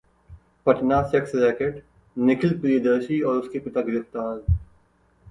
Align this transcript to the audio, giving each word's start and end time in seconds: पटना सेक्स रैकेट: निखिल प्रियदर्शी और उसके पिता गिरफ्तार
पटना 0.65 1.01
सेक्स 1.09 1.31
रैकेट: 1.35 1.83
निखिल 2.17 2.57
प्रियदर्शी 2.61 3.19
और 3.23 3.35
उसके 3.35 3.59
पिता 3.59 3.81
गिरफ्तार 3.81 4.41